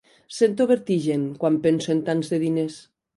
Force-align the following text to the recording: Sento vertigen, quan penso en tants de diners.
Sento 0.37 0.65
vertigen, 0.71 1.27
quan 1.43 1.57
penso 1.67 1.91
en 1.97 2.01
tants 2.09 2.33
de 2.33 2.41
diners. 2.45 2.79